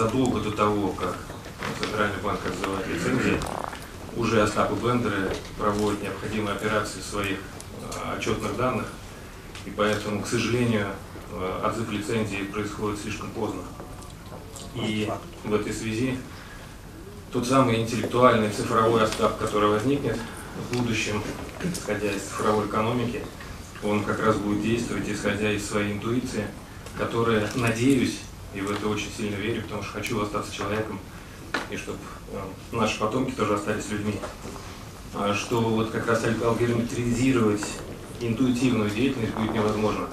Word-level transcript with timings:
задолго 0.00 0.40
до 0.40 0.50
того, 0.50 0.88
как 0.92 1.14
Центральный 1.78 2.16
банк 2.22 2.40
отзывает 2.46 2.86
лицензии, 2.88 3.38
уже 4.16 4.42
Остап 4.42 4.72
и 4.72 4.74
Бендеры 4.74 5.30
проводят 5.58 6.02
необходимые 6.02 6.56
операции 6.56 7.00
своих 7.00 7.36
э, 7.36 8.16
отчетных 8.16 8.56
данных, 8.56 8.86
и 9.66 9.70
поэтому, 9.70 10.22
к 10.22 10.26
сожалению, 10.26 10.86
э, 11.32 11.60
отзыв 11.66 11.90
лицензии 11.90 12.44
происходит 12.44 12.98
слишком 12.98 13.30
поздно. 13.30 13.60
И 14.74 15.10
в 15.44 15.54
этой 15.54 15.72
связи 15.74 16.18
тот 17.30 17.46
самый 17.46 17.82
интеллектуальный 17.82 18.50
цифровой 18.50 19.02
Остап, 19.02 19.38
который 19.38 19.68
возникнет 19.68 20.18
в 20.56 20.78
будущем, 20.78 21.22
исходя 21.62 22.10
из 22.10 22.22
цифровой 22.22 22.66
экономики, 22.66 23.22
он 23.84 24.02
как 24.04 24.24
раз 24.24 24.36
будет 24.36 24.62
действовать, 24.62 25.08
исходя 25.08 25.52
из 25.52 25.68
своей 25.68 25.92
интуиции, 25.92 26.46
которая, 26.96 27.48
надеюсь, 27.54 28.20
и 28.54 28.60
в 28.60 28.70
это 28.70 28.88
очень 28.88 29.10
сильно 29.16 29.36
верю, 29.36 29.62
потому 29.62 29.82
что 29.82 29.92
хочу 29.92 30.20
остаться 30.20 30.54
человеком, 30.54 30.98
и 31.70 31.76
чтобы 31.76 31.98
э, 32.32 32.40
наши 32.72 32.98
потомки 32.98 33.32
тоже 33.32 33.54
остались 33.54 33.90
людьми. 33.90 34.18
А 35.14 35.34
что 35.34 35.60
вот 35.60 35.90
как 35.90 36.06
раз 36.06 36.24
алгоритмизировать 36.24 37.64
интуитивную 38.20 38.90
деятельность 38.90 39.34
будет 39.34 39.54
невозможно. 39.54 40.08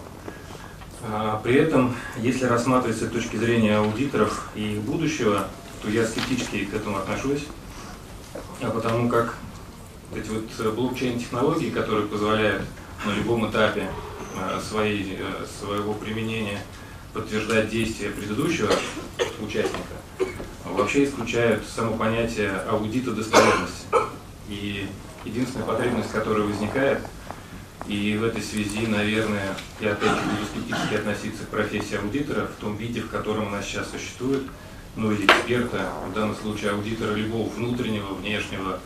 А 1.04 1.40
при 1.44 1.56
этом, 1.56 1.96
если 2.18 2.46
рассматривать 2.46 2.98
с 2.98 3.08
точки 3.08 3.36
зрения 3.36 3.78
аудиторов 3.78 4.50
и 4.56 4.74
их 4.74 4.82
будущего, 4.82 5.48
то 5.82 5.90
я 5.90 6.06
скептически 6.06 6.66
к 6.66 6.74
этому 6.74 6.98
отношусь, 6.98 7.46
а 8.62 8.70
потому 8.72 9.08
как 9.08 9.36
эти 10.16 10.30
вот 10.30 10.76
блокчейн-технологии, 10.76 11.70
которые 11.70 12.08
позволяют 12.08 12.64
на 13.06 13.12
любом 13.12 13.50
этапе 13.50 13.90
э, 14.36 14.60
своей, 14.68 15.18
э, 15.20 15.46
своего 15.60 15.94
применения 15.94 16.62
подтверждать 17.14 17.70
действия 17.70 18.10
предыдущего 18.10 18.72
участника, 19.42 19.94
вообще 20.66 21.06
исключают 21.06 21.64
само 21.68 21.98
понятие 21.98 22.52
аудита 22.70 23.12
достоверности. 23.12 23.86
И 24.50 24.88
единственная 25.26 25.66
потребность, 25.66 26.12
которая 26.12 26.44
возникает, 26.44 27.00
и 27.88 28.18
в 28.18 28.24
этой 28.24 28.42
связи, 28.42 28.86
наверное, 28.88 29.56
я 29.80 29.94
опять 29.94 30.10
же 30.10 30.22
буду 30.24 30.46
скептически 30.52 30.96
относиться 30.96 31.46
к 31.46 31.50
профессии 31.50 31.96
аудитора 31.96 32.48
в 32.48 32.62
том 32.62 32.76
виде, 32.76 33.02
в 33.02 33.10
котором 33.10 33.48
она 33.48 33.62
сейчас 33.62 33.90
существует, 33.90 34.44
ну 34.96 35.12
или 35.12 35.26
эксперта, 35.26 35.90
в 36.10 36.14
данном 36.14 36.36
случае 36.36 36.72
аудитора 36.72 37.14
любого 37.14 37.50
внутреннего, 37.50 38.14
внешнего, 38.14 38.80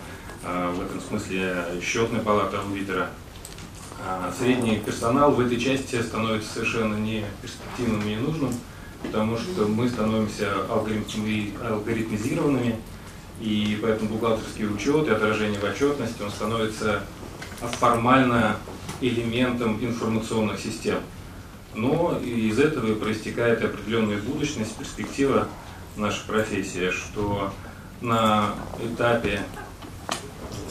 э, 0.43 0.73
в 0.75 0.81
этом 0.81 1.01
смысле 1.01 1.65
счетная 1.81 2.21
палата 2.21 2.59
аудитора– 2.59 3.09
а 3.30 3.30
средний 4.37 4.77
персонал 4.77 5.31
в 5.31 5.39
этой 5.39 5.59
части 5.59 5.99
становится 6.01 6.53
совершенно 6.53 6.95
не 6.95 7.25
перспективным 7.41 8.07
и 8.07 8.15
ненужным, 8.15 8.53
потому 9.03 9.37
что 9.37 9.67
мы 9.67 9.89
становимся 9.89 10.53
алгоритмизированными, 10.69 12.77
и 13.39 13.79
поэтому 13.81 14.11
бухгалтерский 14.11 14.67
учет 14.67 15.07
и 15.07 15.11
отражение 15.11 15.59
в 15.59 15.63
отчетности, 15.63 16.21
он 16.21 16.29
становится 16.31 17.03
формально 17.59 18.57
элементом 19.01 19.83
информационных 19.83 20.59
систем. 20.59 20.99
Но 21.73 22.19
из 22.23 22.59
этого 22.59 22.93
проистекает 22.95 23.63
определенная 23.63 24.17
будущность, 24.17 24.75
перспектива 24.75 25.47
нашей 25.95 26.25
профессии, 26.27 26.91
что 26.91 27.53
на 28.01 28.53
этапе 28.83 29.41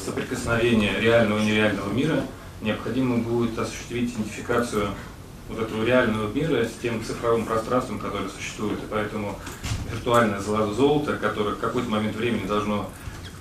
соприкосновения 0.04 1.00
реального 1.00 1.38
и 1.40 1.46
нереального 1.46 1.90
мира– 1.92 2.24
необходимо 2.60 3.18
будет 3.18 3.58
осуществить 3.58 4.14
идентификацию 4.14 4.88
вот 5.48 5.58
этого 5.58 5.84
реального 5.84 6.32
мира 6.32 6.64
с 6.64 6.72
тем 6.80 7.02
цифровым 7.04 7.44
пространством, 7.44 7.98
которое 7.98 8.28
существует. 8.28 8.78
И 8.78 8.86
поэтому 8.88 9.38
виртуальное 9.92 10.40
золото, 10.40 11.16
которое 11.16 11.54
в 11.54 11.58
какой-то 11.58 11.90
момент 11.90 12.16
времени 12.16 12.46
должно 12.46 12.88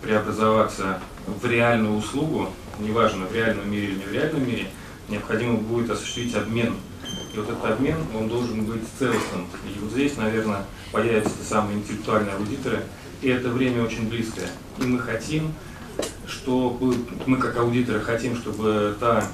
преобразоваться 0.01 0.99
в 1.27 1.45
реальную 1.45 1.95
услугу, 1.95 2.49
неважно, 2.79 3.25
в 3.25 3.35
реальном 3.35 3.69
мире 3.71 3.87
или 3.89 3.95
не 3.95 4.05
в 4.05 4.11
реальном 4.11 4.47
мире, 4.47 4.67
необходимо 5.09 5.55
будет 5.55 5.89
осуществить 5.91 6.35
обмен. 6.35 6.75
И 7.33 7.37
вот 7.37 7.49
этот 7.49 7.63
обмен, 7.65 7.97
он 8.15 8.27
должен 8.27 8.65
быть 8.65 8.81
целостным. 8.97 9.47
И 9.65 9.79
вот 9.79 9.91
здесь, 9.91 10.17
наверное, 10.17 10.65
появятся 10.91 11.31
те 11.37 11.43
самые 11.43 11.77
интеллектуальные 11.77 12.35
аудиторы, 12.35 12.83
и 13.21 13.29
это 13.29 13.49
время 13.49 13.83
очень 13.83 14.09
близкое. 14.09 14.47
И 14.79 14.83
мы 14.83 14.99
хотим, 14.99 15.53
что 16.29 16.77
мы 17.25 17.37
как 17.37 17.57
аудиторы 17.57 17.99
хотим, 17.99 18.35
чтобы 18.35 18.95
та 18.99 19.27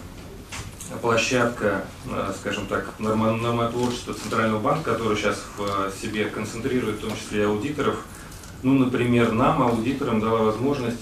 площадка, 1.02 1.86
э, 2.10 2.34
скажем 2.40 2.68
так, 2.68 2.94
нормотворчества 3.00 4.14
Центрального 4.14 4.60
банка, 4.60 4.94
который 4.94 5.18
сейчас 5.18 5.44
в 5.58 5.92
себе 6.00 6.26
концентрирует, 6.26 6.98
в 6.98 7.02
том 7.02 7.16
числе 7.18 7.42
и 7.42 7.46
аудиторов, 7.46 8.06
ну, 8.64 8.74
например, 8.74 9.32
нам, 9.32 9.62
аудиторам, 9.62 10.20
дала 10.20 10.40
возможность 10.40 11.02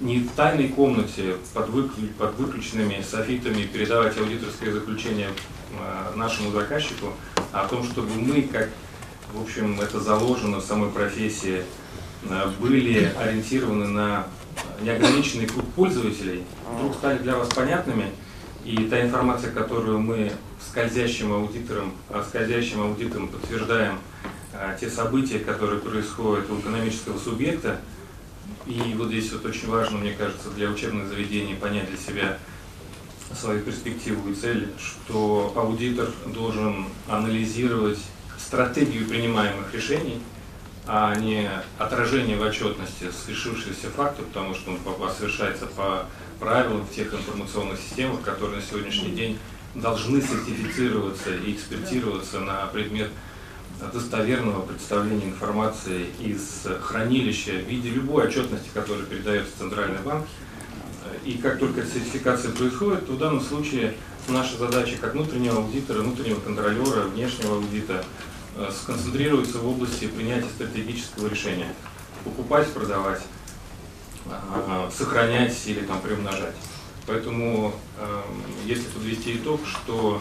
не 0.00 0.20
в 0.20 0.30
тайной 0.32 0.68
комнате 0.68 1.36
под, 1.54 1.68
выклю, 1.70 2.08
под 2.18 2.38
выключенными 2.38 3.02
софитами 3.02 3.62
передавать 3.62 4.16
аудиторское 4.18 4.72
заключение 4.72 5.28
э, 5.72 6.16
нашему 6.16 6.52
заказчику, 6.52 7.12
а 7.52 7.62
о 7.62 7.68
том, 7.68 7.84
чтобы 7.84 8.08
мы, 8.14 8.42
как, 8.42 8.68
в 9.32 9.42
общем, 9.42 9.80
это 9.80 10.00
заложено 10.00 10.58
в 10.58 10.64
самой 10.64 10.90
профессии, 10.90 11.62
э, 12.24 12.50
были 12.60 13.12
ориентированы 13.18 13.86
на 13.86 14.26
неограниченный 14.80 15.46
круг 15.46 15.64
пользователей. 15.74 16.44
Вдруг 16.74 16.94
стали 16.94 17.18
для 17.18 17.36
вас 17.36 17.48
понятными, 17.48 18.10
и 18.64 18.76
та 18.88 19.00
информация, 19.00 19.52
которую 19.52 20.00
мы 20.00 20.32
скользящим 20.68 21.32
аудитором, 21.32 21.94
а 22.10 22.24
скользящим 22.28 22.82
аудитором 22.82 23.28
подтверждаем 23.28 23.98
а, 24.52 24.76
те 24.78 24.90
события, 24.90 25.38
которые 25.38 25.80
происходят 25.80 26.50
у 26.50 26.58
экономического 26.58 27.18
субъекта, 27.18 27.80
и 28.66 28.94
вот 28.96 29.08
здесь 29.08 29.32
вот 29.32 29.44
очень 29.46 29.68
важно, 29.68 29.98
мне 29.98 30.12
кажется, 30.12 30.50
для 30.50 30.68
учебных 30.68 31.08
заведений 31.08 31.54
понять 31.54 31.88
для 31.88 31.96
себя 31.96 32.38
свою 33.34 33.60
перспективу 33.60 34.28
и 34.30 34.34
цель, 34.34 34.68
что 34.78 35.52
аудитор 35.56 36.08
должен 36.26 36.86
анализировать 37.08 37.98
стратегию 38.38 39.06
принимаемых 39.06 39.72
решений, 39.74 40.20
а 40.86 41.14
не 41.16 41.50
отражение 41.78 42.36
в 42.36 42.42
отчетности 42.42 43.10
свершившихся 43.10 43.90
фактов, 43.90 44.26
потому 44.26 44.54
что 44.54 44.70
он 44.70 44.78
совершается 45.10 45.66
по 45.66 46.06
правилам 46.38 46.86
тех 46.94 47.12
информационных 47.12 47.78
системах, 47.80 48.22
которые 48.22 48.56
на 48.56 48.62
сегодняшний 48.62 49.10
день 49.10 49.38
должны 49.74 50.22
сертифицироваться 50.22 51.34
и 51.34 51.52
экспертироваться 51.52 52.40
на 52.40 52.66
предмет 52.66 53.10
достоверного 53.92 54.62
представления 54.62 55.26
информации 55.26 56.06
из 56.20 56.66
хранилища 56.80 57.52
в 57.52 57.68
виде 57.68 57.90
любой 57.90 58.28
отчетности, 58.28 58.70
которая 58.72 59.04
передается 59.04 59.52
в 59.54 59.58
Центральный 59.58 60.00
банк. 60.00 60.26
И 61.24 61.34
как 61.34 61.58
только 61.58 61.84
сертификация 61.84 62.52
происходит, 62.52 63.06
то 63.06 63.12
в 63.12 63.18
данном 63.18 63.40
случае 63.40 63.94
наша 64.28 64.56
задача 64.56 64.96
как 65.00 65.14
внутреннего 65.14 65.58
аудитора, 65.58 66.00
внутреннего 66.00 66.40
контролера, 66.40 67.02
внешнего 67.02 67.56
аудита 67.56 68.04
Э, 68.04 68.35
сконцентрируется 68.70 69.58
в 69.58 69.68
области 69.68 70.06
принятия 70.06 70.48
стратегического 70.48 71.28
решения. 71.28 71.68
Покупать, 72.24 72.68
продавать, 72.72 73.22
э, 74.26 74.90
сохранять 74.96 75.54
или 75.66 75.80
там 75.80 76.00
приумножать. 76.00 76.54
Поэтому, 77.06 77.74
э, 77.98 78.22
если 78.64 78.84
подвести 78.84 79.36
итог, 79.36 79.60
что 79.66 80.20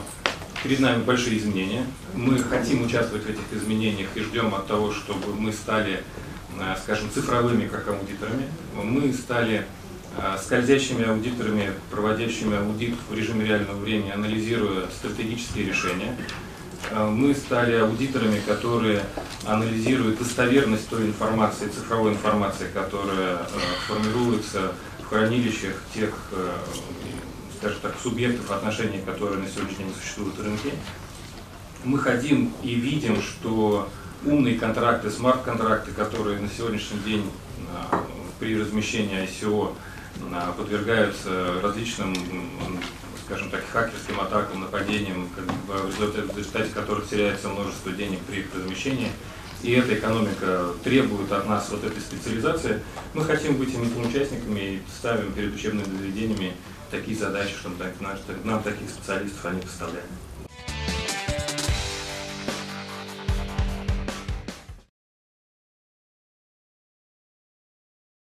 перед 0.64 0.80
нами 0.80 1.04
большие 1.04 1.38
изменения, 1.38 1.86
мы 2.14 2.38
хотим 2.40 2.84
участвовать 2.86 3.26
в 3.26 3.30
этих 3.30 3.54
изменениях 3.54 4.10
и 4.16 4.20
ждем 4.22 4.54
от 4.54 4.68
того, 4.68 4.92
чтобы 4.92 5.34
мы 5.34 5.52
стали, 5.52 6.04
скажем, 6.82 7.10
цифровыми 7.12 7.68
как 7.68 7.88
аудиторами, 7.88 8.48
мы 8.76 9.12
стали 9.14 9.66
скользящими 10.42 11.06
аудиторами, 11.06 11.74
проводящими 11.92 12.58
аудит 12.58 12.96
в 13.10 13.14
режиме 13.14 13.46
реального 13.46 13.78
времени, 13.78 14.12
анализируя 14.12 14.86
стратегические 14.88 15.66
решения, 15.66 16.16
Э, 16.18 16.55
мы 16.94 17.34
стали 17.34 17.76
аудиторами, 17.76 18.40
которые 18.40 19.04
анализируют 19.46 20.20
достоверность 20.20 20.90
той 20.90 21.08
информации, 21.08 21.68
цифровой 21.68 22.14
информации, 22.14 22.68
которая 22.74 23.38
э, 23.38 23.40
формируется 23.88 24.74
в 25.00 25.10
хранилищах 25.10 25.74
тех, 25.94 26.14
э, 26.32 26.52
скажем 27.60 27.80
так, 27.82 27.96
субъектов 28.02 28.52
отношений, 28.52 29.02
которые 29.06 29.42
на 29.42 29.48
сегодняшний 29.48 29.86
день 29.86 29.94
существуют 30.00 30.38
в 30.38 30.44
рынке. 30.44 30.72
Мы 31.84 32.00
хотим 32.00 32.54
и 32.64 32.76
видим, 32.76 33.22
что 33.22 33.90
умные 34.24 34.58
контракты, 34.58 35.10
смарт-контракты, 35.10 35.92
которые 35.92 36.40
на 36.40 36.50
сегодняшний 36.50 37.00
день 37.00 37.30
при 38.40 38.60
размещении 38.60 39.24
ICO 39.24 39.74
подвергаются 40.58 41.62
различным 41.62 42.14
скажем 43.26 43.50
так, 43.50 43.64
хакерским 43.72 44.20
атакам, 44.20 44.62
нападениям, 44.62 45.28
в 45.68 46.38
результате 46.38 46.70
которых 46.70 47.10
теряется 47.10 47.50
множество 47.50 47.92
денег 47.92 48.20
при 48.20 48.42
их 48.42 48.54
размещении, 48.54 49.10
и 49.64 49.72
эта 49.72 49.96
экономика 49.96 50.74
требует 50.84 51.32
от 51.32 51.48
нас 51.48 51.70
вот 51.72 51.84
этой 51.84 52.00
специализации, 52.00 52.84
мы 53.16 53.24
хотим 53.26 53.58
быть 53.58 53.70
этими 53.70 54.08
участниками 54.08 54.60
и 54.60 54.82
ставим 54.96 55.34
перед 55.34 55.56
учебными 55.56 55.86
заведениями 55.86 56.54
такие 56.92 57.18
задачи, 57.18 57.56
чтобы 57.56 57.84
нам 58.44 58.62
таких 58.62 58.90
специалистов 58.90 59.44
они 59.46 59.62
поставляли. 59.62 60.06